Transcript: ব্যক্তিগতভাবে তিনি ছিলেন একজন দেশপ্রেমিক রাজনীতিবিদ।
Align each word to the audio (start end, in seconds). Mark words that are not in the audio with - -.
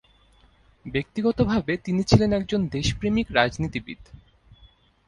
ব্যক্তিগতভাবে 0.85 1.73
তিনি 1.77 2.01
ছিলেন 2.03 2.29
একজন 2.33 2.61
দেশপ্রেমিক 2.67 3.27
রাজনীতিবিদ। 3.31 4.01